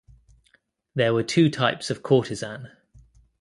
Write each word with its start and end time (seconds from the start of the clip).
There 0.95 1.13
were 1.13 1.21
two 1.21 1.51
types 1.51 1.91
of 1.91 2.01
courtesan. 2.01 2.71